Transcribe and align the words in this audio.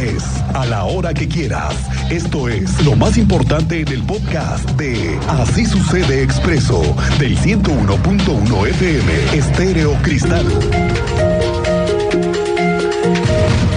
vez, 0.00 0.24
a 0.54 0.66
la 0.66 0.84
hora 0.84 1.12
que 1.12 1.28
quieras. 1.28 1.74
Esto 2.10 2.48
es 2.48 2.82
lo 2.84 2.96
más 2.96 3.18
importante 3.18 3.80
en 3.80 3.88
el 3.88 4.02
podcast 4.02 4.68
de 4.72 5.18
Así 5.28 5.66
sucede 5.66 6.22
expreso 6.22 6.80
del 7.18 7.36
101.1 7.36 8.66
FM 8.68 9.36
Estéreo 9.36 9.94
Cristal. 10.02 10.46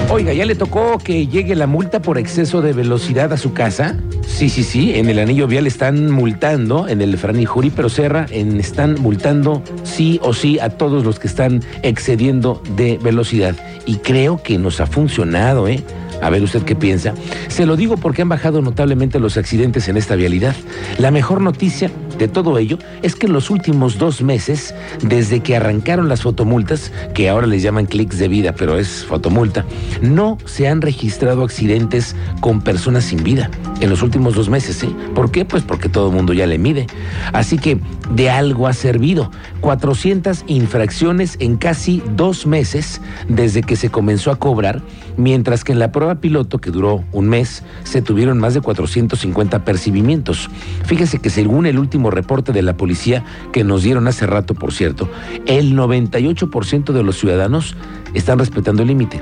Oiga, 0.10 0.32
¿ya 0.32 0.46
le 0.46 0.56
tocó 0.56 1.00
que 1.00 1.28
llegue 1.28 1.56
la 1.56 1.68
multa 1.68 2.02
por 2.02 2.18
exceso 2.18 2.62
de 2.62 2.72
velocidad 2.72 3.34
a 3.34 3.38
su 3.38 3.54
casa? 3.54 3.98
Sí, 4.28 4.50
sí, 4.50 4.64
sí, 4.64 4.94
en 4.96 5.10
el 5.10 5.20
anillo 5.20 5.48
vial 5.48 5.68
están 5.68 6.12
multando, 6.12 6.88
en 6.88 7.02
el 7.02 7.18
Frani 7.18 7.46
pero 7.76 7.90
Serra 7.90 8.28
en, 8.30 8.60
están 8.60 9.02
multando 9.02 9.64
sí 9.84 10.20
o 10.24 10.34
sí 10.34 10.60
a 10.60 10.70
todos 10.70 11.04
los 11.04 11.20
que 11.20 11.28
están 11.28 11.62
excediendo 11.82 12.62
de 12.76 12.98
velocidad. 13.00 13.56
Y 13.86 13.98
creo 13.98 14.42
que 14.42 14.58
nos 14.58 14.80
ha 14.80 14.86
funcionado, 14.86 15.68
¿eh? 15.68 15.84
A 16.24 16.30
ver 16.30 16.42
usted 16.42 16.64
qué 16.64 16.76
piensa. 16.76 17.14
Se 17.50 17.66
lo 17.66 17.76
digo 17.76 17.98
porque 17.98 18.22
han 18.22 18.30
bajado 18.30 18.62
notablemente 18.62 19.20
los 19.20 19.36
accidentes 19.36 19.90
en 19.90 19.98
esta 19.98 20.16
vialidad. 20.16 20.56
La 20.98 21.12
mejor 21.12 21.42
noticia 21.42 21.92
de 22.18 22.28
todo 22.28 22.58
ello 22.58 22.78
es 23.02 23.16
que 23.16 23.28
en 23.28 23.34
los 23.34 23.50
últimos 23.50 23.98
dos 23.98 24.22
meses, 24.22 24.74
desde 25.02 25.42
que 25.42 25.56
arrancaron 25.56 26.10
las 26.10 26.22
fotomultas, 26.22 26.92
que 27.14 27.30
ahora 27.30 27.48
les 27.48 27.62
llaman 27.62 27.86
clics 27.86 28.18
de 28.18 28.28
vida, 28.28 28.54
pero 28.54 28.78
es 28.78 29.06
fotomulta, 29.06 29.66
no 30.02 30.38
se 30.46 30.68
han 30.68 30.82
registrado 30.82 31.44
accidentes 31.44 32.16
con 32.40 32.62
personas 32.62 33.06
sin 33.06 33.24
vida 33.24 33.50
en 33.80 33.90
los 33.90 34.02
últimos 34.02 34.36
dos 34.36 34.50
meses. 34.50 34.84
¿eh? 34.84 34.90
¿Por 35.14 35.32
qué? 35.32 35.46
Pues 35.46 35.64
porque 35.64 35.90
todo 35.90 36.10
el 36.10 36.16
mundo 36.16 36.34
ya 36.34 36.48
le 36.48 36.58
mide. 36.58 36.88
Así 37.34 37.58
que 37.58 37.80
de 38.12 38.30
algo 38.30 38.68
ha 38.68 38.74
servido. 38.74 39.32
400 39.62 40.44
infracciones 40.48 41.38
en 41.40 41.58
casi 41.58 42.04
dos 42.16 42.46
meses 42.46 43.02
desde 43.28 43.64
que 43.64 43.76
se 43.76 43.90
comenzó 43.90 44.32
a 44.32 44.36
cobrar, 44.36 44.82
mientras 45.18 45.64
que 45.64 45.72
en 45.72 45.80
la 45.80 45.92
prueba 45.92 46.16
piloto, 46.16 46.60
que 46.60 46.70
duró 46.70 47.04
un 47.12 47.30
mes, 47.30 47.64
se 47.84 48.02
tuvieron 48.02 48.40
más 48.40 48.54
de 48.54 48.62
450 48.62 49.64
percibimientos. 49.64 50.50
Fíjese 50.86 51.20
que 51.20 51.30
según 51.30 51.66
el 51.66 51.80
último 51.80 52.03
reporte 52.12 52.52
de 52.52 52.62
la 52.62 52.78
policía 52.78 53.24
que 53.52 53.64
nos 53.64 53.84
dieron 53.84 54.08
hace 54.08 54.26
rato, 54.26 54.54
por 54.54 54.74
cierto, 54.74 55.10
el 55.46 55.76
98% 55.76 56.94
de 56.94 57.04
los 57.04 57.18
ciudadanos 57.18 57.76
están 58.14 58.40
respetando 58.40 58.82
el 58.82 58.90
límite, 58.90 59.20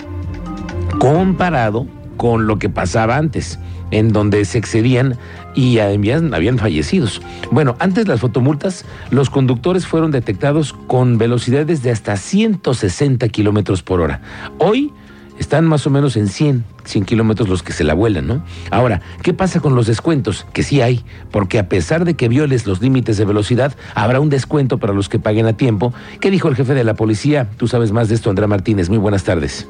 comparado 0.99 1.87
con 2.17 2.47
lo 2.47 2.59
que 2.59 2.69
pasaba 2.69 3.17
antes, 3.17 3.59
en 3.91 4.13
donde 4.13 4.45
se 4.45 4.57
excedían 4.57 5.17
y 5.55 5.79
habían, 5.79 6.33
habían 6.33 6.57
fallecidos. 6.57 7.21
Bueno, 7.51 7.75
antes 7.79 8.07
las 8.07 8.21
fotomultas, 8.21 8.85
los 9.09 9.29
conductores 9.29 9.85
fueron 9.85 10.11
detectados 10.11 10.73
con 10.87 11.17
velocidades 11.17 11.83
de 11.83 11.91
hasta 11.91 12.15
160 12.15 13.27
kilómetros 13.29 13.83
por 13.83 14.01
hora. 14.01 14.21
Hoy 14.57 14.93
están 15.41 15.65
más 15.65 15.87
o 15.87 15.89
menos 15.89 16.17
en 16.17 16.27
100, 16.27 16.63
100 16.85 17.03
kilómetros 17.03 17.49
los 17.49 17.63
que 17.63 17.73
se 17.73 17.83
la 17.83 17.95
vuelan, 17.95 18.27
¿no? 18.27 18.45
Ahora, 18.69 19.01
¿qué 19.23 19.33
pasa 19.33 19.59
con 19.59 19.73
los 19.73 19.87
descuentos? 19.87 20.45
Que 20.53 20.61
sí 20.61 20.81
hay, 20.81 21.03
porque 21.31 21.57
a 21.57 21.67
pesar 21.67 22.05
de 22.05 22.13
que 22.13 22.27
violes 22.27 22.67
los 22.67 22.79
límites 22.79 23.17
de 23.17 23.25
velocidad, 23.25 23.75
habrá 23.95 24.19
un 24.19 24.29
descuento 24.29 24.77
para 24.77 24.93
los 24.93 25.09
que 25.09 25.17
paguen 25.17 25.47
a 25.47 25.53
tiempo. 25.53 25.95
¿Qué 26.19 26.29
dijo 26.29 26.47
el 26.47 26.55
jefe 26.55 26.75
de 26.75 26.83
la 26.83 26.93
policía? 26.93 27.49
Tú 27.57 27.67
sabes 27.67 27.91
más 27.91 28.07
de 28.07 28.15
esto, 28.15 28.29
Andrea 28.29 28.47
Martínez. 28.47 28.89
Muy 28.89 28.99
buenas 28.99 29.23
tardes. 29.23 29.67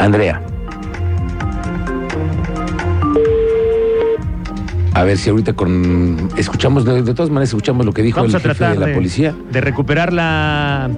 Andrea. 0.00 0.42
A 4.94 5.04
ver 5.04 5.16
si 5.16 5.30
ahorita 5.30 5.54
con 5.54 6.28
escuchamos 6.36 6.84
de, 6.84 7.02
todas 7.14 7.30
maneras 7.30 7.48
escuchamos 7.48 7.86
lo 7.86 7.92
que 7.92 8.02
dijo 8.02 8.20
Vamos 8.20 8.34
el 8.34 8.40
a 8.40 8.40
jefe 8.40 8.64
de 8.64 8.78
la 8.78 8.92
policía. 8.92 9.34
De 9.50 9.60
recuperar 9.60 10.12
la, 10.12 10.90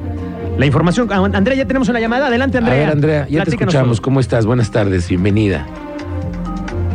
la 0.58 0.66
información. 0.66 1.08
Ah, 1.12 1.24
Andrea, 1.32 1.56
ya 1.56 1.66
tenemos 1.66 1.88
una 1.88 2.00
llamada. 2.00 2.26
Adelante, 2.26 2.58
Andrea. 2.58 2.76
A 2.76 2.78
ver, 2.78 2.90
Andrea, 2.90 3.26
ya 3.28 3.44
te 3.44 3.50
escuchamos. 3.50 4.00
¿Cómo 4.00 4.18
estás? 4.18 4.46
Buenas 4.46 4.70
tardes, 4.70 5.08
bienvenida. 5.08 5.66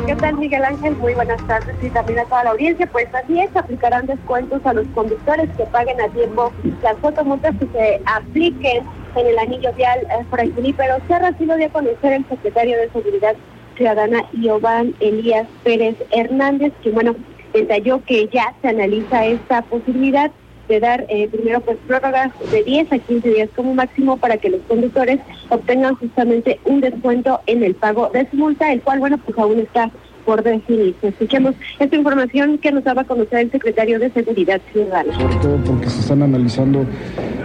¿Qué 0.05 0.15
tal, 0.15 0.37
Miguel 0.37 0.65
Ángel? 0.65 0.95
Muy 0.97 1.13
buenas 1.13 1.39
tardes 1.45 1.75
y 1.83 1.89
también 1.89 2.19
a 2.19 2.23
toda 2.25 2.43
la 2.43 2.49
audiencia. 2.49 2.87
Pues 2.91 3.07
así 3.13 3.39
es, 3.39 3.55
aplicarán 3.55 4.05
descuentos 4.07 4.59
a 4.65 4.73
los 4.73 4.87
conductores 4.87 5.49
que 5.55 5.63
paguen 5.65 6.01
a 6.01 6.07
tiempo 6.09 6.51
las 6.81 6.97
fotomultas 6.97 7.55
que 7.59 7.67
se 7.67 8.01
apliquen 8.05 8.83
en 9.15 9.27
el 9.27 9.39
anillo 9.39 9.71
vial 9.73 9.99
eh, 9.99 10.25
Fray 10.29 10.51
Pero 10.75 10.97
Serra 11.07 11.29
así 11.29 11.45
lo 11.45 11.55
dio 11.55 11.67
a 11.67 11.69
conocer 11.69 12.13
el 12.13 12.27
secretario 12.27 12.77
de 12.77 12.89
Seguridad 12.89 13.35
Ciudadana, 13.79 14.25
Iván 14.33 14.93
Elías 14.99 15.47
Pérez 15.63 15.95
Hernández, 16.11 16.73
que 16.83 16.91
bueno, 16.91 17.15
detalló 17.53 18.03
que 18.03 18.27
ya 18.27 18.53
se 18.61 18.67
analiza 18.67 19.25
esta 19.25 19.61
posibilidad 19.63 20.29
de 20.67 20.79
dar 20.79 21.05
eh, 21.09 21.27
primero 21.31 21.61
pues 21.61 21.77
prórrogas 21.87 22.31
de 22.51 22.63
10 22.63 22.91
a 22.93 22.99
15 22.99 23.29
días 23.29 23.49
como 23.55 23.73
máximo 23.73 24.17
para 24.17 24.37
que 24.37 24.49
los 24.49 24.61
conductores 24.67 25.19
obtengan 25.47 25.95
justamente 25.95 26.59
un 26.65 26.81
descuento 26.81 27.39
en 27.47 27.63
el 27.63 27.73
pago 27.73 28.09
de 28.13 28.29
su 28.29 28.35
multa, 28.35 28.71
el 28.71 28.81
cual 28.81 28.99
bueno 28.99 29.17
pues 29.17 29.35
aún 29.39 29.59
está 29.59 29.89
por 30.25 30.43
definirse. 30.43 31.07
Escuchemos 31.07 31.55
esta 31.79 31.95
información 31.95 32.59
que 32.59 32.71
nos 32.71 32.83
daba 32.83 33.01
a 33.01 33.05
conocer 33.05 33.39
el 33.39 33.51
secretario 33.51 33.97
de 33.97 34.11
Seguridad 34.11 34.61
Ciudadana. 34.71 35.11
sobre 35.17 35.35
todo 35.37 35.57
porque 35.63 35.89
se 35.89 36.01
están 36.01 36.21
analizando 36.21 36.85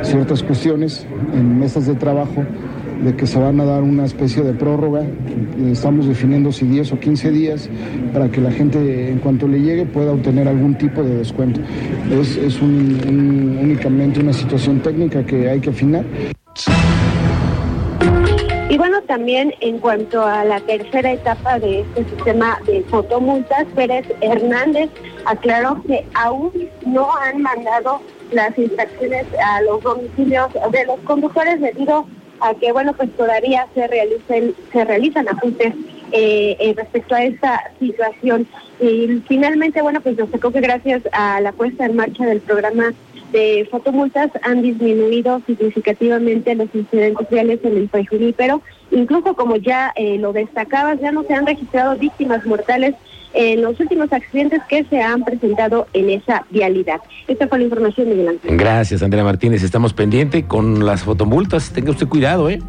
ciertas 0.02 0.42
cuestiones 0.42 1.06
en 1.32 1.58
mesas 1.58 1.86
de 1.86 1.94
trabajo 1.94 2.44
de 3.02 3.14
que 3.16 3.26
se 3.26 3.38
van 3.38 3.60
a 3.60 3.64
dar 3.64 3.82
una 3.82 4.04
especie 4.04 4.42
de 4.42 4.52
prórroga, 4.52 5.02
estamos 5.70 6.06
definiendo 6.06 6.52
si 6.52 6.66
10 6.66 6.92
o 6.92 7.00
15 7.00 7.30
días 7.30 7.68
para 8.12 8.28
que 8.30 8.40
la 8.40 8.50
gente 8.50 9.10
en 9.10 9.18
cuanto 9.18 9.46
le 9.48 9.60
llegue 9.60 9.84
pueda 9.86 10.12
obtener 10.12 10.48
algún 10.48 10.76
tipo 10.76 11.02
de 11.02 11.16
descuento. 11.16 11.60
Es, 12.10 12.36
es 12.36 12.60
un- 12.60 13.58
únicamente 13.62 14.20
una 14.20 14.32
situación 14.32 14.80
técnica 14.80 15.24
que 15.24 15.48
hay 15.50 15.60
que 15.60 15.70
afinar. 15.70 16.04
Y 18.70 18.78
bueno, 18.78 19.00
también 19.02 19.52
en 19.60 19.78
cuanto 19.78 20.24
a 20.24 20.44
la 20.44 20.58
tercera 20.60 21.12
etapa 21.12 21.58
de 21.58 21.80
este 21.80 22.04
sistema 22.16 22.58
de 22.66 22.82
fotomultas, 22.90 23.66
Pérez 23.76 24.06
Hernández 24.20 24.88
aclaró 25.26 25.80
que 25.86 26.04
aún 26.14 26.50
no 26.86 27.08
han 27.16 27.40
mandado 27.42 28.00
las 28.32 28.56
instrucciones 28.58 29.26
a 29.38 29.60
los 29.62 29.82
domicilios 29.82 30.48
de 30.72 30.86
los 30.86 30.98
conductores 31.00 31.60
debido 31.60 32.06
que, 32.60 32.72
bueno, 32.72 32.92
pues 32.92 33.10
todavía 33.16 33.66
se 33.74 33.86
realicen, 33.86 34.54
se 34.72 34.84
realizan 34.84 35.28
ajustes 35.28 35.74
eh, 36.16 36.56
eh, 36.60 36.74
respecto 36.76 37.16
a 37.16 37.24
esta 37.24 37.60
situación. 37.80 38.46
Y 38.80 39.20
finalmente, 39.26 39.82
bueno, 39.82 40.00
pues 40.00 40.16
nos 40.16 40.30
tocó 40.30 40.52
que 40.52 40.60
gracias 40.60 41.02
a 41.10 41.40
la 41.40 41.50
puesta 41.50 41.86
en 41.86 41.96
marcha 41.96 42.24
del 42.24 42.40
programa 42.40 42.94
de 43.32 43.66
fotomultas 43.68 44.30
han 44.42 44.62
disminuido 44.62 45.42
significativamente 45.44 46.54
los 46.54 46.68
incidentes 46.72 47.28
viales 47.28 47.58
en 47.64 47.76
el 47.76 47.88
País 47.88 48.08
pero 48.36 48.62
incluso 48.92 49.34
como 49.34 49.56
ya 49.56 49.92
eh, 49.96 50.18
lo 50.18 50.32
destacabas, 50.32 51.00
ya 51.00 51.10
no 51.10 51.24
se 51.24 51.34
han 51.34 51.46
registrado 51.46 51.96
víctimas 51.96 52.46
mortales 52.46 52.94
en 53.32 53.62
los 53.62 53.80
últimos 53.80 54.12
accidentes 54.12 54.62
que 54.68 54.84
se 54.84 55.02
han 55.02 55.24
presentado 55.24 55.88
en 55.94 56.10
esa 56.10 56.46
vialidad. 56.50 57.00
Esta 57.26 57.48
fue 57.48 57.58
la 57.58 57.64
información, 57.64 58.08
Miguel 58.08 58.28
Ángel. 58.28 58.56
Gracias, 58.56 59.02
Andrea 59.02 59.24
Martínez. 59.24 59.64
Estamos 59.64 59.92
pendientes 59.92 60.44
con 60.44 60.86
las 60.86 61.02
fotomultas. 61.02 61.72
Tenga 61.72 61.90
usted 61.90 62.06
cuidado, 62.06 62.48
¿eh? 62.48 62.62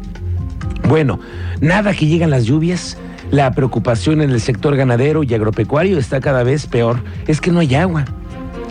Bueno, 0.88 1.20
nada 1.60 1.94
que 1.94 2.06
llegan 2.06 2.30
las 2.30 2.44
lluvias. 2.44 2.98
La 3.30 3.50
preocupación 3.52 4.22
en 4.22 4.30
el 4.30 4.40
sector 4.40 4.76
ganadero 4.76 5.24
y 5.24 5.34
agropecuario 5.34 5.98
está 5.98 6.20
cada 6.20 6.44
vez 6.44 6.66
peor. 6.66 7.00
Es 7.26 7.40
que 7.40 7.50
no 7.50 7.60
hay 7.60 7.74
agua. 7.74 8.04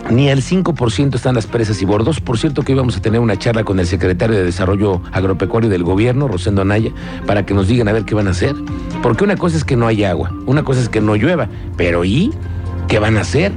Ni 0.10 0.30
al 0.30 0.42
5% 0.42 1.16
están 1.16 1.36
las 1.36 1.48
presas 1.48 1.82
y 1.82 1.86
bordos. 1.86 2.22
Por 2.22 2.38
cierto 2.38 2.62
que 2.62 2.72
hoy 2.72 2.78
vamos 2.78 2.96
a 2.96 3.02
tener 3.02 3.20
una 3.20 3.38
charla 3.38 3.64
con 3.64 3.80
el 3.80 3.88
secretario 3.88 4.38
de 4.38 4.44
Desarrollo 4.44 5.02
Agropecuario 5.12 5.70
del 5.70 5.84
gobierno, 5.84 6.28
Rosendo 6.28 6.62
Anaya, 6.62 6.92
para 7.26 7.46
que 7.46 7.54
nos 7.54 7.68
digan 7.68 7.88
a 7.88 7.92
ver 7.92 8.06
qué 8.06 8.16
van 8.16 8.28
a 8.28 8.32
hacer. 8.32 8.56
Porque 9.02 9.24
una 9.24 9.36
cosa 9.36 9.58
es 9.58 9.64
que 9.64 9.76
no 9.76 9.88
hay 9.88 10.04
agua, 10.04 10.32
una 10.46 10.64
cosa 10.64 10.82
es 10.82 10.90
que 10.90 11.02
no 11.02 11.16
llueva, 11.16 11.50
pero 11.76 12.06
¿y 12.06 12.32
qué 12.88 13.00
van 13.00 13.18
a 13.18 13.22
hacer? 13.22 13.52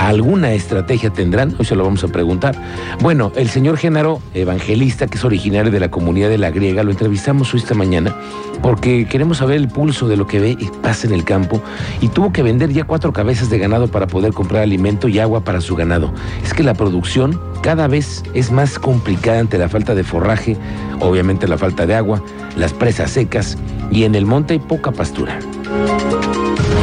¿Alguna 0.00 0.54
estrategia 0.54 1.10
tendrán? 1.10 1.54
Hoy 1.58 1.66
se 1.66 1.76
lo 1.76 1.84
vamos 1.84 2.02
a 2.04 2.08
preguntar. 2.08 2.56
Bueno, 3.00 3.32
el 3.36 3.50
señor 3.50 3.76
Genaro 3.76 4.22
Evangelista, 4.32 5.06
que 5.06 5.18
es 5.18 5.24
originario 5.26 5.70
de 5.70 5.78
la 5.78 5.90
comunidad 5.90 6.30
de 6.30 6.38
la 6.38 6.50
griega, 6.50 6.82
lo 6.82 6.90
entrevistamos 6.90 7.52
hoy 7.52 7.60
esta 7.60 7.74
mañana 7.74 8.16
porque 8.62 9.06
queremos 9.06 9.36
saber 9.36 9.58
el 9.58 9.68
pulso 9.68 10.08
de 10.08 10.16
lo 10.16 10.26
que 10.26 10.40
ve 10.40 10.56
y 10.58 10.70
pasa 10.82 11.06
en 11.06 11.12
el 11.12 11.24
campo 11.24 11.60
y 12.00 12.08
tuvo 12.08 12.32
que 12.32 12.42
vender 12.42 12.72
ya 12.72 12.84
cuatro 12.84 13.12
cabezas 13.12 13.50
de 13.50 13.58
ganado 13.58 13.88
para 13.88 14.06
poder 14.06 14.32
comprar 14.32 14.62
alimento 14.62 15.06
y 15.06 15.18
agua 15.18 15.44
para 15.44 15.60
su 15.60 15.76
ganado. 15.76 16.10
Es 16.42 16.54
que 16.54 16.62
la 16.62 16.72
producción 16.72 17.38
cada 17.62 17.86
vez 17.86 18.22
es 18.32 18.50
más 18.50 18.78
complicada 18.78 19.40
ante 19.40 19.58
la 19.58 19.68
falta 19.68 19.94
de 19.94 20.02
forraje, 20.02 20.56
obviamente 21.00 21.46
la 21.46 21.58
falta 21.58 21.84
de 21.84 21.94
agua, 21.94 22.22
las 22.56 22.72
presas 22.72 23.10
secas 23.10 23.58
y 23.90 24.04
en 24.04 24.14
el 24.14 24.24
monte 24.24 24.54
hay 24.54 24.60
poca 24.60 24.92
pastura. 24.92 25.38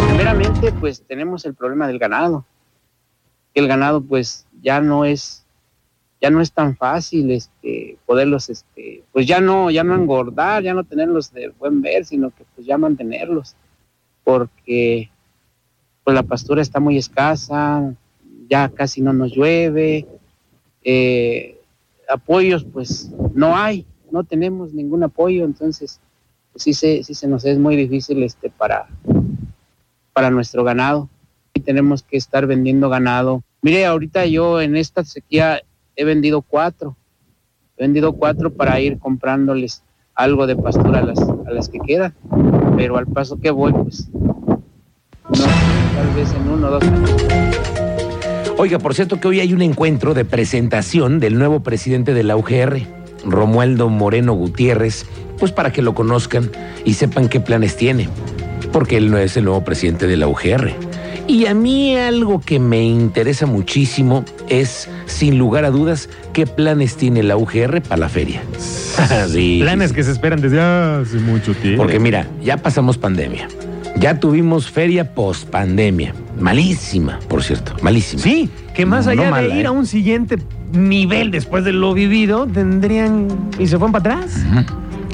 Primeramente, 0.09 0.71
pues 0.71 1.03
tenemos 1.07 1.45
el 1.45 1.55
problema 1.55 1.87
del 1.87 1.97
ganado. 1.97 2.45
El 3.57 3.67
ganado, 3.67 4.01
pues 4.01 4.45
ya 4.61 4.81
no 4.81 5.05
es, 5.05 5.45
ya 6.21 6.29
no 6.29 6.41
es 6.41 6.51
tan 6.51 6.75
fácil, 6.75 7.31
este, 7.31 7.97
poderlos, 8.05 8.49
este, 8.49 9.03
pues 9.11 9.25
ya 9.25 9.41
no, 9.41 9.71
ya 9.71 9.83
no 9.83 9.95
engordar, 9.95 10.63
ya 10.63 10.73
no 10.73 10.83
tenerlos 10.83 11.33
de 11.33 11.49
buen 11.49 11.81
ver, 11.81 12.05
sino 12.05 12.29
que 12.31 12.43
pues 12.55 12.67
ya 12.67 12.77
mantenerlos, 12.77 13.55
porque 14.23 15.09
pues 16.03 16.13
la 16.13 16.23
pastura 16.23 16.61
está 16.61 16.79
muy 16.79 16.97
escasa, 16.97 17.93
ya 18.49 18.69
casi 18.69 19.01
no 19.01 19.13
nos 19.13 19.35
llueve, 19.35 20.07
eh, 20.83 21.59
apoyos 22.07 22.63
pues 22.63 23.11
no 23.33 23.57
hay, 23.57 23.85
no 24.11 24.23
tenemos 24.23 24.73
ningún 24.73 25.03
apoyo, 25.03 25.43
entonces 25.45 25.99
pues 26.51 26.63
sí 26.63 26.73
se, 26.73 27.03
sí 27.03 27.13
se 27.13 27.27
nos 27.27 27.45
es 27.45 27.57
muy 27.57 27.75
difícil 27.75 28.23
este 28.23 28.49
para, 28.49 28.87
para 30.13 30.31
nuestro 30.31 30.63
ganado. 30.63 31.09
Y 31.53 31.59
tenemos 31.59 32.03
que 32.03 32.17
estar 32.17 32.47
vendiendo 32.47 32.89
ganado. 32.89 33.43
Mire, 33.61 33.85
ahorita 33.85 34.25
yo 34.25 34.61
en 34.61 34.75
esta 34.75 35.03
sequía 35.03 35.61
he 35.95 36.03
vendido 36.03 36.41
cuatro. 36.41 36.95
He 37.77 37.83
vendido 37.83 38.13
cuatro 38.13 38.53
para 38.53 38.79
ir 38.79 38.97
comprándoles 38.99 39.83
algo 40.15 40.47
de 40.47 40.55
pastura 40.55 40.99
a 40.99 41.03
las, 41.03 41.19
a 41.19 41.51
las 41.51 41.69
que 41.69 41.79
quedan. 41.79 42.13
Pero 42.75 42.97
al 42.97 43.07
paso 43.07 43.39
que 43.39 43.51
voy, 43.51 43.73
pues 43.73 44.09
no, 44.13 45.45
tal 45.45 46.15
vez 46.15 46.33
en 46.33 46.49
uno 46.49 46.67
o 46.67 46.71
dos 46.71 46.83
años. 46.83 47.27
Oiga, 48.59 48.79
por 48.79 48.95
cierto 48.95 49.19
que 49.19 49.27
hoy 49.27 49.39
hay 49.39 49.53
un 49.53 49.61
encuentro 49.61 50.15
de 50.15 50.25
presentación 50.25 51.19
del 51.19 51.37
nuevo 51.37 51.61
presidente 51.61 52.15
de 52.15 52.23
la 52.23 52.35
UGR, 52.35 52.81
Romualdo 53.23 53.89
Moreno 53.89 54.33
Gutiérrez, 54.33 55.05
pues 55.37 55.51
para 55.51 55.71
que 55.71 55.83
lo 55.83 55.93
conozcan 55.93 56.49
y 56.83 56.93
sepan 56.93 57.29
qué 57.29 57.39
planes 57.39 57.75
tiene, 57.77 58.09
porque 58.71 58.97
él 58.97 59.11
no 59.11 59.19
es 59.19 59.37
el 59.37 59.45
nuevo 59.45 59.63
presidente 59.63 60.07
de 60.07 60.17
la 60.17 60.27
UGR. 60.27 60.86
Y 61.27 61.45
a 61.45 61.53
mí 61.53 61.95
algo 61.97 62.39
que 62.39 62.57
me 62.59 62.81
interesa 62.83 63.45
muchísimo 63.45 64.23
es, 64.47 64.87
sin 65.07 65.37
lugar 65.37 65.65
a 65.65 65.71
dudas, 65.71 66.07
qué 66.33 66.45
planes 66.47 66.95
tiene 66.95 67.21
la 67.21 67.35
UGR 67.35 67.81
para 67.81 67.97
la 68.01 68.09
feria. 68.09 68.41
Sí, 69.29 69.59
Planes 69.61 69.89
sí, 69.89 69.95
que 69.95 70.03
se 70.03 70.11
esperan 70.11 70.41
desde 70.41 70.59
hace 70.59 71.17
mucho 71.19 71.53
tiempo. 71.53 71.83
Porque 71.83 71.99
mira, 71.99 72.25
ya 72.43 72.57
pasamos 72.57 72.97
pandemia. 72.97 73.47
Ya 73.99 74.19
tuvimos 74.19 74.71
feria 74.71 75.13
post 75.13 75.47
pandemia. 75.49 76.15
Malísima, 76.39 77.19
por 77.27 77.43
cierto, 77.43 77.73
malísima. 77.83 78.23
Sí, 78.23 78.49
que 78.73 78.87
más 78.87 79.05
No, 79.05 79.13
no 79.13 79.21
allá 79.21 79.31
mala, 79.31 79.47
de 79.49 79.59
ir 79.59 79.65
¿eh? 79.65 79.67
a 79.67 79.71
un 79.71 79.85
siguiente 79.85 80.37
nivel 80.73 81.29
después 81.29 81.63
de 81.63 81.73
lo 81.73 81.93
vivido, 81.93 82.47
tendrían. 82.47 83.27
y 83.59 83.67
se 83.67 83.77
fueron 83.77 83.91
para 83.91 84.15
atrás. 84.15 84.39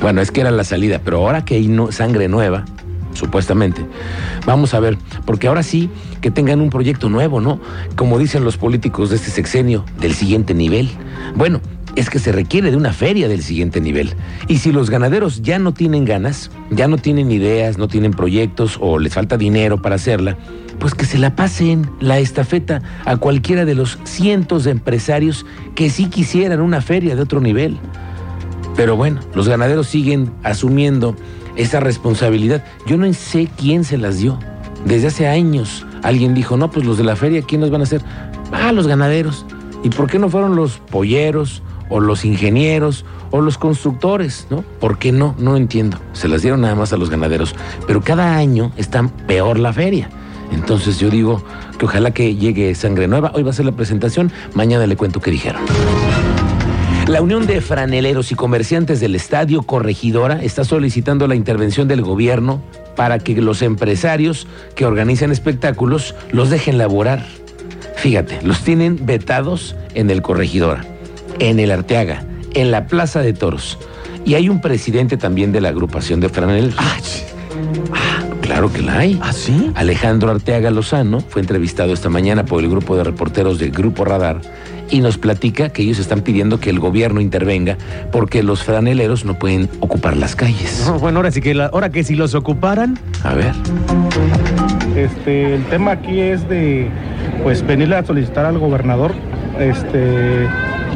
Bueno, 0.01 0.21
es 0.21 0.31
que 0.31 0.39
era 0.41 0.51
la 0.51 0.63
salida, 0.63 1.01
pero 1.03 1.17
ahora 1.17 1.43
que 1.43 1.55
hay 1.55 1.67
no- 1.67 1.91
sangre 1.91 2.29
nueva, 2.29 2.63
supuestamente, 3.13 3.85
vamos 4.45 4.73
a 4.73 4.79
ver, 4.79 4.97
porque 5.25 5.47
ahora 5.47 5.63
sí 5.63 5.89
que 6.21 6.31
tengan 6.31 6.61
un 6.61 6.69
proyecto 6.69 7.09
nuevo, 7.09 7.41
¿no? 7.41 7.59
Como 7.95 8.19
dicen 8.19 8.43
los 8.43 8.57
políticos 8.57 9.09
de 9.09 9.17
este 9.17 9.31
sexenio, 9.31 9.85
del 9.99 10.13
siguiente 10.13 10.53
nivel. 10.53 10.89
Bueno, 11.35 11.61
es 11.95 12.09
que 12.09 12.19
se 12.19 12.31
requiere 12.31 12.71
de 12.71 12.77
una 12.77 12.93
feria 12.93 13.27
del 13.27 13.43
siguiente 13.43 13.79
nivel. 13.79 14.13
Y 14.47 14.57
si 14.57 14.71
los 14.71 14.89
ganaderos 14.89 15.41
ya 15.41 15.59
no 15.59 15.73
tienen 15.73 16.05
ganas, 16.05 16.49
ya 16.71 16.87
no 16.87 16.97
tienen 16.97 17.31
ideas, 17.31 17.77
no 17.77 17.87
tienen 17.87 18.11
proyectos 18.11 18.77
o 18.79 18.99
les 18.99 19.13
falta 19.13 19.37
dinero 19.37 19.81
para 19.81 19.95
hacerla, 19.95 20.37
pues 20.79 20.95
que 20.95 21.05
se 21.05 21.17
la 21.17 21.35
pasen 21.35 21.89
la 21.99 22.19
estafeta 22.19 22.81
a 23.05 23.17
cualquiera 23.17 23.65
de 23.65 23.75
los 23.75 23.99
cientos 24.03 24.63
de 24.63 24.71
empresarios 24.71 25.45
que 25.75 25.89
sí 25.89 26.07
quisieran 26.07 26.61
una 26.61 26.81
feria 26.81 27.15
de 27.15 27.21
otro 27.21 27.39
nivel. 27.39 27.77
Pero 28.75 28.95
bueno, 28.95 29.19
los 29.35 29.47
ganaderos 29.47 29.87
siguen 29.87 30.31
asumiendo 30.41 31.15
esa 31.55 31.79
responsabilidad. 31.79 32.63
Yo 32.85 32.97
no 32.97 33.11
sé 33.13 33.49
quién 33.57 33.83
se 33.83 33.97
las 33.97 34.19
dio. 34.19 34.39
Desde 34.85 35.07
hace 35.07 35.27
años 35.27 35.85
alguien 36.01 36.33
dijo, 36.33 36.57
no, 36.57 36.69
pues 36.69 36.85
los 36.85 36.97
de 36.97 37.03
la 37.03 37.15
feria, 37.15 37.41
¿quién 37.41 37.61
nos 37.61 37.71
van 37.71 37.81
a 37.81 37.85
hacer? 37.85 38.01
Ah, 38.51 38.71
los 38.71 38.87
ganaderos. 38.87 39.45
¿Y 39.83 39.89
por 39.89 40.09
qué 40.09 40.19
no 40.19 40.29
fueron 40.29 40.55
los 40.55 40.77
polleros 40.77 41.61
o 41.89 41.99
los 41.99 42.25
ingenieros 42.25 43.05
o 43.31 43.41
los 43.41 43.57
constructores? 43.57 44.47
¿No? 44.49 44.63
¿Por 44.79 44.97
qué 44.97 45.11
no? 45.11 45.35
No 45.37 45.57
entiendo. 45.57 45.97
Se 46.13 46.27
las 46.27 46.41
dieron 46.41 46.61
nada 46.61 46.75
más 46.75 46.93
a 46.93 46.97
los 46.97 47.09
ganaderos. 47.09 47.55
Pero 47.87 48.01
cada 48.01 48.35
año 48.35 48.71
está 48.77 49.07
peor 49.27 49.59
la 49.59 49.73
feria. 49.73 50.09
Entonces 50.51 50.99
yo 50.99 51.09
digo 51.09 51.43
que 51.77 51.85
ojalá 51.85 52.11
que 52.11 52.35
llegue 52.35 52.73
sangre 52.75 53.07
nueva. 53.07 53.31
Hoy 53.33 53.43
va 53.43 53.49
a 53.49 53.53
ser 53.53 53.65
la 53.65 53.71
presentación, 53.71 54.31
mañana 54.53 54.85
le 54.85 54.95
cuento 54.95 55.19
qué 55.19 55.31
dijeron. 55.31 55.61
La 57.07 57.21
Unión 57.21 57.45
de 57.45 57.59
Franeleros 57.59 58.31
y 58.31 58.35
Comerciantes 58.35 59.01
del 59.01 59.15
Estadio 59.15 59.63
Corregidora 59.63 60.41
está 60.41 60.63
solicitando 60.63 61.27
la 61.27 61.35
intervención 61.35 61.87
del 61.89 62.01
gobierno 62.01 62.61
para 62.95 63.19
que 63.19 63.35
los 63.41 63.61
empresarios 63.61 64.47
que 64.75 64.85
organizan 64.85 65.31
espectáculos 65.31 66.15
los 66.31 66.49
dejen 66.49 66.77
laborar. 66.77 67.25
Fíjate, 67.97 68.39
los 68.43 68.63
tienen 68.63 69.05
vetados 69.05 69.75
en 69.95 70.09
el 70.09 70.21
Corregidora, 70.21 70.85
en 71.39 71.59
el 71.59 71.71
Arteaga, 71.71 72.23
en 72.53 72.71
la 72.71 72.87
Plaza 72.87 73.21
de 73.21 73.33
Toros. 73.33 73.77
Y 74.23 74.35
hay 74.35 74.47
un 74.47 74.61
presidente 74.61 75.17
también 75.17 75.51
de 75.51 75.59
la 75.59 75.69
agrupación 75.69 76.21
de 76.21 76.29
franeleros. 76.29 76.75
Ah, 76.77 78.23
claro 78.41 78.71
que 78.71 78.81
la 78.81 78.99
hay. 78.99 79.19
¿Ah, 79.21 79.33
sí? 79.33 79.71
Alejandro 79.75 80.31
Arteaga 80.31 80.71
Lozano 80.71 81.19
fue 81.19 81.41
entrevistado 81.41 81.91
esta 81.93 82.09
mañana 82.09 82.45
por 82.45 82.63
el 82.63 82.69
grupo 82.69 82.95
de 82.95 83.03
reporteros 83.03 83.59
del 83.59 83.71
Grupo 83.71 84.05
Radar 84.05 84.39
y 84.93 85.01
nos 85.01 85.17
platica 85.17 85.69
que 85.69 85.81
ellos 85.81 85.97
están 85.97 86.21
pidiendo 86.21 86.59
que 86.59 86.69
el 86.69 86.79
gobierno 86.79 87.19
intervenga 87.19 87.77
porque 88.11 88.43
los 88.43 88.63
franeleros 88.63 89.25
no 89.25 89.33
pueden 89.39 89.67
ocupar 89.79 90.15
las 90.15 90.35
calles. 90.35 90.83
No, 90.87 90.99
bueno, 90.99 91.17
ahora 91.17 91.31
sí 91.31 91.41
que 91.41 91.55
la- 91.55 91.65
ahora 91.65 91.89
que 91.89 92.03
si 92.03 92.13
los 92.15 92.35
ocuparan. 92.35 92.99
A 93.23 93.33
ver. 93.33 93.53
Este, 94.95 95.55
el 95.55 95.63
tema 95.65 95.91
aquí 95.93 96.19
es 96.19 96.47
de 96.47 96.89
pues 97.41 97.65
venirle 97.65 97.95
a 97.95 98.05
solicitar 98.05 98.45
al 98.45 98.59
gobernador 98.59 99.13
este 99.59 100.47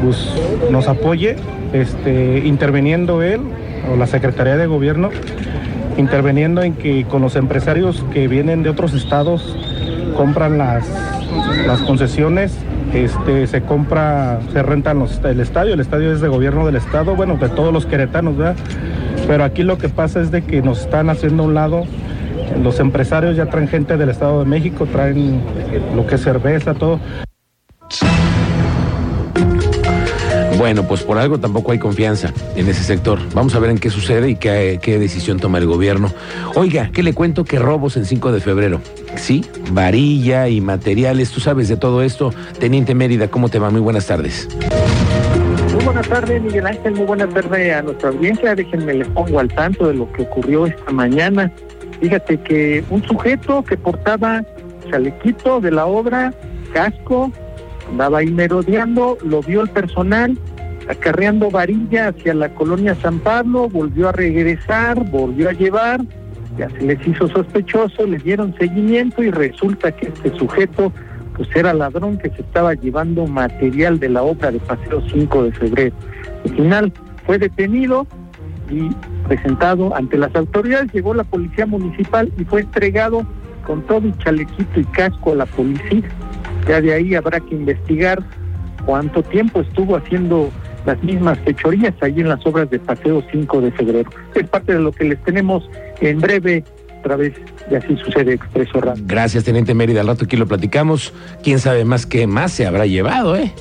pues 0.02 0.28
nos 0.70 0.86
apoye 0.86 1.34
este 1.72 2.42
interviniendo 2.44 3.22
él 3.22 3.40
o 3.92 3.96
la 3.96 4.06
Secretaría 4.06 4.56
de 4.56 4.66
Gobierno 4.68 5.10
interviniendo 5.96 6.62
en 6.62 6.74
que 6.74 7.04
con 7.06 7.22
los 7.22 7.34
empresarios 7.34 8.04
que 8.12 8.28
vienen 8.28 8.62
de 8.62 8.70
otros 8.70 8.94
estados 8.94 9.56
compran 10.16 10.56
las 10.58 10.86
las 11.66 11.80
concesiones 11.80 12.52
este 12.92 13.46
se 13.46 13.62
compra 13.62 14.40
se 14.52 14.62
rentan 14.62 14.98
los- 14.98 15.20
el 15.24 15.40
estadio 15.40 15.74
el 15.74 15.80
estadio 15.80 16.12
es 16.12 16.20
de 16.20 16.28
gobierno 16.28 16.64
del 16.66 16.76
estado 16.76 17.14
bueno 17.14 17.36
de 17.36 17.48
todos 17.48 17.72
los 17.72 17.86
queretanos 17.86 18.36
¿verdad? 18.36 18.56
pero 19.26 19.44
aquí 19.44 19.62
lo 19.62 19.78
que 19.78 19.88
pasa 19.88 20.20
es 20.20 20.30
de 20.30 20.42
que 20.42 20.62
nos 20.62 20.80
están 20.82 21.10
haciendo 21.10 21.42
un 21.44 21.54
lado 21.54 21.84
los 22.62 22.80
empresarios 22.80 23.36
ya 23.36 23.46
traen 23.46 23.68
gente 23.68 23.96
del 23.98 24.08
Estado 24.08 24.40
de 24.40 24.46
México, 24.46 24.86
traen 24.86 25.40
lo 25.94 26.06
que 26.06 26.14
es 26.14 26.22
cerveza, 26.22 26.72
todo. 26.72 26.98
Bueno, 30.58 30.82
pues 30.82 31.04
por 31.04 31.18
algo 31.18 31.38
tampoco 31.38 31.70
hay 31.70 31.78
confianza 31.78 32.32
en 32.56 32.66
ese 32.66 32.82
sector. 32.82 33.20
Vamos 33.32 33.54
a 33.54 33.60
ver 33.60 33.70
en 33.70 33.78
qué 33.78 33.90
sucede 33.90 34.30
y 34.30 34.34
qué, 34.34 34.98
decisión 34.98 35.38
toma 35.38 35.58
el 35.58 35.66
gobierno. 35.66 36.12
Oiga, 36.56 36.90
¿qué 36.92 37.04
le 37.04 37.14
cuento? 37.14 37.44
Que 37.44 37.60
robos 37.60 37.96
en 37.96 38.04
5 38.04 38.32
de 38.32 38.40
febrero. 38.40 38.80
Sí, 39.14 39.44
varilla 39.70 40.48
y 40.48 40.60
materiales. 40.60 41.30
Tú 41.30 41.38
sabes 41.38 41.68
de 41.68 41.76
todo 41.76 42.02
esto. 42.02 42.34
Teniente 42.58 42.96
Mérida, 42.96 43.28
¿cómo 43.28 43.48
te 43.48 43.60
va? 43.60 43.70
Muy 43.70 43.80
buenas 43.80 44.08
tardes. 44.08 44.48
Muy 45.74 45.84
buenas 45.84 46.08
tardes, 46.08 46.42
Miguel 46.42 46.66
Ángel. 46.66 46.92
Muy 46.92 47.06
buenas 47.06 47.32
tardes 47.32 47.74
a 47.76 47.82
nuestra 47.82 48.08
audiencia. 48.08 48.56
Déjenme 48.56 48.94
les 48.94 49.08
pongo 49.10 49.38
al 49.38 49.48
tanto 49.54 49.86
de 49.86 49.94
lo 49.94 50.10
que 50.12 50.22
ocurrió 50.22 50.66
esta 50.66 50.90
mañana. 50.90 51.52
Fíjate 52.00 52.36
que 52.40 52.82
un 52.90 53.04
sujeto 53.04 53.62
que 53.62 53.76
portaba 53.76 54.42
chalequito 54.90 55.60
de 55.60 55.70
la 55.70 55.86
obra, 55.86 56.34
casco, 56.72 57.30
andaba 57.90 58.18
ahí 58.18 58.30
merodeando, 58.30 59.18
lo 59.24 59.42
vio 59.42 59.62
el 59.62 59.70
personal 59.70 60.38
acarreando 60.88 61.50
varilla 61.50 62.08
hacia 62.08 62.34
la 62.34 62.48
colonia 62.54 62.94
San 62.96 63.18
Pablo, 63.20 63.68
volvió 63.68 64.08
a 64.08 64.12
regresar, 64.12 64.98
volvió 65.10 65.50
a 65.50 65.52
llevar, 65.52 66.00
ya 66.56 66.68
se 66.70 66.82
les 66.82 67.06
hizo 67.06 67.28
sospechoso, 67.28 68.06
les 68.06 68.24
dieron 68.24 68.54
seguimiento 68.58 69.22
y 69.22 69.30
resulta 69.30 69.92
que 69.92 70.08
este 70.08 70.36
sujeto 70.36 70.92
pues 71.36 71.48
era 71.54 71.72
ladrón 71.72 72.18
que 72.18 72.30
se 72.30 72.40
estaba 72.40 72.74
llevando 72.74 73.26
material 73.26 74.00
de 74.00 74.08
la 74.08 74.22
obra 74.22 74.50
de 74.50 74.58
Paseo 74.58 75.02
5 75.08 75.44
de 75.44 75.52
febrero. 75.52 75.96
Al 76.44 76.56
final 76.56 76.92
fue 77.26 77.38
detenido 77.38 78.06
y 78.70 78.90
presentado 79.26 79.94
ante 79.94 80.18
las 80.18 80.34
autoridades, 80.34 80.92
llegó 80.92 81.14
la 81.14 81.24
policía 81.24 81.66
municipal 81.66 82.32
y 82.38 82.44
fue 82.44 82.62
entregado 82.62 83.24
con 83.66 83.82
todo 83.82 84.08
y 84.08 84.12
chalequito 84.18 84.80
y 84.80 84.84
casco 84.86 85.32
a 85.32 85.36
la 85.36 85.46
policía. 85.46 86.08
Ya 86.68 86.80
de 86.80 86.94
ahí 86.94 87.14
habrá 87.14 87.40
que 87.40 87.54
investigar 87.54 88.22
cuánto 88.84 89.22
tiempo 89.22 89.60
estuvo 89.60 89.96
haciendo 89.96 90.50
las 90.86 91.02
mismas 91.02 91.38
fechorías 91.40 91.94
ahí 92.00 92.20
en 92.20 92.28
las 92.28 92.44
obras 92.46 92.70
de 92.70 92.78
Paseo 92.78 93.22
5 93.30 93.60
de 93.60 93.72
febrero. 93.72 94.10
Es 94.34 94.48
parte 94.48 94.74
de 94.74 94.80
lo 94.80 94.92
que 94.92 95.04
les 95.04 95.22
tenemos 95.24 95.68
en 96.00 96.20
breve 96.20 96.64
a 96.98 97.02
través 97.02 97.32
de 97.70 97.76
Así 97.76 97.96
Sucede 97.96 98.34
Expreso 98.34 98.80
Radio. 98.80 99.02
Gracias, 99.06 99.44
Teniente 99.44 99.74
Mérida. 99.74 100.00
Al 100.00 100.06
rato 100.08 100.24
aquí 100.24 100.36
lo 100.36 100.46
platicamos. 100.46 101.12
¿Quién 101.42 101.58
sabe 101.58 101.84
más 101.84 102.06
qué 102.06 102.26
más 102.26 102.52
se 102.52 102.66
habrá 102.66 102.86
llevado, 102.86 103.36
eh? 103.36 103.52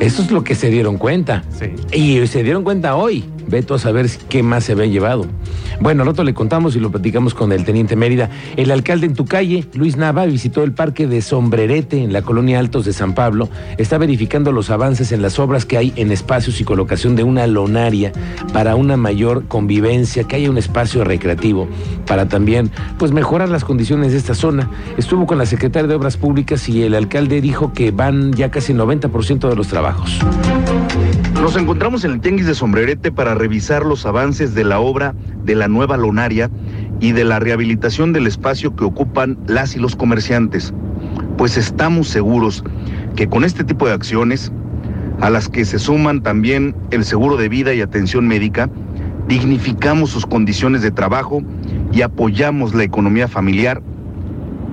Eso 0.00 0.22
es 0.22 0.30
lo 0.30 0.44
que 0.44 0.54
se 0.54 0.70
dieron 0.70 0.98
cuenta. 0.98 1.42
Sí. 1.50 1.72
Y 1.92 2.26
se 2.26 2.42
dieron 2.42 2.64
cuenta 2.64 2.96
hoy. 2.96 3.24
Veto 3.48 3.74
a 3.74 3.78
saber 3.78 4.08
qué 4.28 4.42
más 4.42 4.64
se 4.64 4.72
había 4.72 4.86
llevado. 4.86 5.26
Bueno, 5.80 6.02
al 6.02 6.08
rato 6.08 6.24
le 6.24 6.34
contamos 6.34 6.76
y 6.76 6.80
lo 6.80 6.90
platicamos 6.90 7.34
con 7.34 7.52
el 7.52 7.64
teniente 7.64 7.96
Mérida. 7.96 8.30
El 8.56 8.70
alcalde 8.70 9.06
en 9.06 9.14
tu 9.14 9.24
calle, 9.24 9.66
Luis 9.74 9.96
Nava, 9.96 10.26
visitó 10.26 10.62
el 10.62 10.72
parque 10.72 11.06
de 11.06 11.22
Sombrerete 11.22 12.02
en 12.02 12.12
la 12.12 12.22
colonia 12.22 12.58
Altos 12.58 12.84
de 12.84 12.92
San 12.92 13.14
Pablo. 13.14 13.48
Está 13.76 13.98
verificando 13.98 14.52
los 14.52 14.70
avances 14.70 15.12
en 15.12 15.22
las 15.22 15.38
obras 15.38 15.64
que 15.64 15.76
hay 15.76 15.92
en 15.96 16.12
espacios 16.12 16.60
y 16.60 16.64
colocación 16.64 17.16
de 17.16 17.22
una 17.22 17.46
lonaria 17.46 18.12
para 18.52 18.74
una 18.74 18.96
mayor 18.96 19.46
convivencia, 19.46 20.24
que 20.24 20.36
haya 20.36 20.50
un 20.50 20.58
espacio 20.58 21.04
recreativo 21.04 21.68
para 22.06 22.28
también 22.28 22.70
pues 22.98 23.12
mejorar 23.12 23.48
las 23.48 23.64
condiciones 23.64 24.12
de 24.12 24.18
esta 24.18 24.34
zona. 24.34 24.70
Estuvo 24.96 25.26
con 25.26 25.38
la 25.38 25.46
secretaria 25.46 25.88
de 25.88 25.94
Obras 25.94 26.16
Públicas 26.16 26.68
y 26.68 26.82
el 26.82 26.94
alcalde 26.94 27.40
dijo 27.40 27.72
que 27.72 27.90
van 27.90 28.32
ya 28.32 28.50
casi 28.50 28.72
el 28.72 28.78
90% 28.78 29.48
de 29.48 29.56
los 29.56 29.68
trabajos. 29.68 30.18
Nos 31.46 31.54
encontramos 31.54 32.04
en 32.04 32.10
el 32.10 32.20
Tianguis 32.20 32.48
de 32.48 32.56
Sombrerete 32.56 33.12
para 33.12 33.36
revisar 33.36 33.86
los 33.86 34.04
avances 34.04 34.56
de 34.56 34.64
la 34.64 34.80
obra 34.80 35.14
de 35.44 35.54
la 35.54 35.68
nueva 35.68 35.96
lonaria 35.96 36.50
y 36.98 37.12
de 37.12 37.22
la 37.22 37.38
rehabilitación 37.38 38.12
del 38.12 38.26
espacio 38.26 38.74
que 38.74 38.82
ocupan 38.82 39.38
las 39.46 39.76
y 39.76 39.78
los 39.78 39.94
comerciantes, 39.94 40.74
pues 41.38 41.56
estamos 41.56 42.08
seguros 42.08 42.64
que 43.14 43.28
con 43.28 43.44
este 43.44 43.62
tipo 43.62 43.86
de 43.86 43.92
acciones, 43.92 44.50
a 45.20 45.30
las 45.30 45.48
que 45.48 45.64
se 45.64 45.78
suman 45.78 46.20
también 46.20 46.74
el 46.90 47.04
seguro 47.04 47.36
de 47.36 47.48
vida 47.48 47.72
y 47.74 47.80
atención 47.80 48.26
médica, 48.26 48.68
dignificamos 49.28 50.10
sus 50.10 50.26
condiciones 50.26 50.82
de 50.82 50.90
trabajo 50.90 51.44
y 51.92 52.02
apoyamos 52.02 52.74
la 52.74 52.82
economía 52.82 53.28
familiar 53.28 53.80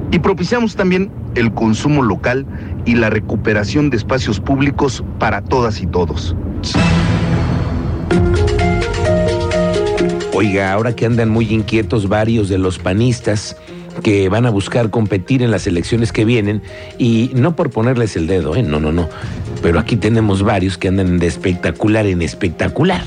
y 0.09 0.17
propiciamos 0.17 0.75
también 0.75 1.11
el 1.35 1.53
consumo 1.53 2.01
local 2.01 2.47
y 2.85 2.95
la 2.95 3.11
recuperación 3.11 3.91
de 3.91 3.97
espacios 3.97 4.39
públicos 4.39 5.03
para 5.19 5.43
todas 5.43 5.79
y 5.79 5.85
todos. 5.85 6.35
Oiga, 10.33 10.73
ahora 10.73 10.95
que 10.95 11.05
andan 11.05 11.29
muy 11.29 11.53
inquietos 11.53 12.09
varios 12.09 12.49
de 12.49 12.57
los 12.57 12.79
panistas 12.79 13.55
que 14.01 14.27
van 14.29 14.45
a 14.45 14.49
buscar 14.49 14.89
competir 14.89 15.43
en 15.43 15.51
las 15.51 15.67
elecciones 15.67 16.11
que 16.11 16.25
vienen, 16.25 16.61
y 16.97 17.31
no 17.35 17.55
por 17.55 17.69
ponerles 17.69 18.15
el 18.15 18.27
dedo, 18.27 18.55
¿eh? 18.55 18.63
no, 18.63 18.79
no, 18.79 18.91
no, 18.91 19.07
pero 19.61 19.79
aquí 19.79 19.95
tenemos 19.95 20.41
varios 20.43 20.77
que 20.77 20.87
andan 20.87 21.19
de 21.19 21.27
espectacular 21.27 22.05
en 22.07 22.21
espectacular. 22.21 23.03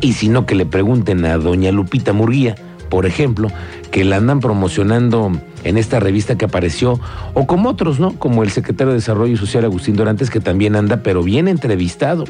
Y 0.00 0.12
si 0.12 0.28
no, 0.28 0.44
que 0.44 0.54
le 0.54 0.66
pregunten 0.66 1.24
a 1.24 1.38
doña 1.38 1.72
Lupita 1.72 2.12
Murguía, 2.12 2.54
por 2.90 3.06
ejemplo, 3.06 3.48
que 3.90 4.04
la 4.04 4.16
andan 4.16 4.40
promocionando 4.40 5.32
en 5.64 5.78
esta 5.78 5.98
revista 6.00 6.36
que 6.36 6.44
apareció, 6.44 7.00
o 7.34 7.46
como 7.46 7.70
otros, 7.70 7.98
¿no? 7.98 8.12
Como 8.12 8.42
el 8.42 8.50
secretario 8.50 8.92
de 8.92 8.98
Desarrollo 8.98 9.36
Social 9.36 9.64
Agustín 9.64 9.96
Dorantes, 9.96 10.30
que 10.30 10.40
también 10.40 10.76
anda, 10.76 10.98
pero 11.02 11.22
bien 11.22 11.48
entrevistado 11.48 12.24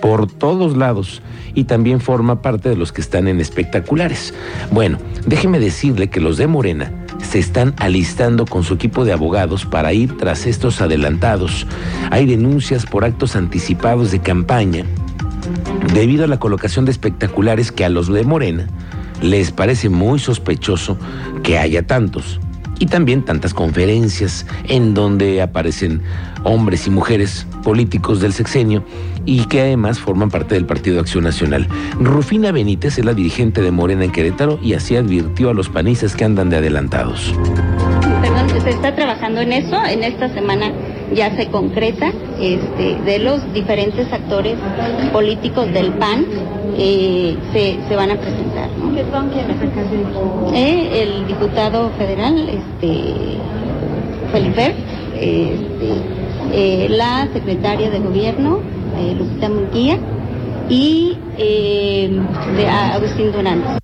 por 0.00 0.30
todos 0.30 0.76
lados 0.76 1.22
y 1.54 1.64
también 1.64 2.00
forma 2.00 2.42
parte 2.42 2.68
de 2.68 2.76
los 2.76 2.92
que 2.92 3.00
están 3.00 3.28
en 3.28 3.40
espectaculares. 3.40 4.34
Bueno, 4.70 4.98
déjeme 5.26 5.58
decirle 5.58 6.08
que 6.08 6.20
los 6.20 6.36
de 6.36 6.46
Morena 6.46 6.92
se 7.22 7.38
están 7.38 7.74
alistando 7.78 8.46
con 8.46 8.62
su 8.64 8.74
equipo 8.74 9.04
de 9.04 9.12
abogados 9.12 9.66
para 9.66 9.92
ir 9.92 10.16
tras 10.16 10.46
estos 10.46 10.80
adelantados. 10.80 11.66
Hay 12.10 12.26
denuncias 12.26 12.86
por 12.86 13.04
actos 13.04 13.36
anticipados 13.36 14.10
de 14.10 14.20
campaña 14.20 14.84
debido 15.92 16.24
a 16.24 16.28
la 16.28 16.38
colocación 16.38 16.84
de 16.84 16.92
espectaculares 16.92 17.72
que 17.72 17.84
a 17.84 17.88
los 17.88 18.08
de 18.08 18.24
Morena 18.24 18.66
les 19.22 19.50
parece 19.50 19.88
muy 19.88 20.18
sospechoso 20.18 20.96
que 21.42 21.58
haya 21.58 21.86
tantos 21.86 22.40
y 22.78 22.86
también 22.86 23.24
tantas 23.24 23.54
conferencias 23.54 24.46
en 24.64 24.94
donde 24.94 25.42
aparecen 25.42 26.02
hombres 26.44 26.86
y 26.86 26.90
mujeres 26.90 27.46
políticos 27.62 28.20
del 28.20 28.32
sexenio 28.32 28.84
y 29.24 29.44
que 29.46 29.60
además 29.60 29.98
forman 29.98 30.30
parte 30.30 30.54
del 30.54 30.64
Partido 30.64 31.00
Acción 31.00 31.24
Nacional. 31.24 31.66
Rufina 32.00 32.52
Benítez 32.52 32.98
es 32.98 33.04
la 33.04 33.14
dirigente 33.14 33.60
de 33.60 33.70
Morena 33.70 34.04
en 34.04 34.12
Querétaro 34.12 34.58
y 34.62 34.74
así 34.74 34.96
advirtió 34.96 35.50
a 35.50 35.54
los 35.54 35.68
panistas 35.68 36.16
que 36.16 36.24
andan 36.24 36.50
de 36.50 36.56
adelantados. 36.56 37.34
Perdón, 38.22 38.62
se 38.62 38.70
está 38.70 38.94
trabajando 38.94 39.40
en 39.40 39.52
eso, 39.52 39.84
en 39.84 40.02
esta 40.02 40.32
semana 40.32 40.72
ya 41.14 41.34
se 41.36 41.46
concreta 41.46 42.12
este, 42.40 42.96
de 43.04 43.18
los 43.18 43.52
diferentes 43.52 44.12
actores 44.12 44.56
políticos 45.12 45.72
del 45.72 45.92
PAN 45.92 46.26
eh, 46.76 47.36
se, 47.52 47.78
se, 47.88 47.96
van 47.96 48.10
a 48.10 48.16
presentar. 48.16 48.68
¿no? 48.78 48.94
¿Qué 48.94 49.04
son 49.10 49.30
quienes 49.30 49.56
eh, 50.54 51.02
El 51.02 51.26
diputado 51.26 51.90
federal, 51.98 52.48
este, 52.48 53.38
Felipe, 54.32 54.74
este, 55.14 55.92
eh, 56.52 56.86
la 56.90 57.28
secretaria 57.32 57.90
de 57.90 57.98
gobierno, 57.98 58.60
Lupita 59.16 59.48
Munguía, 59.48 59.98
y 60.68 61.16
eh, 61.38 62.10
de 62.56 62.68
Agustín 62.68 63.32
Durán. 63.32 63.78